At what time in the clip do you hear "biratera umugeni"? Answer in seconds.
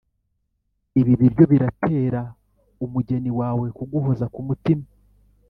1.51-3.31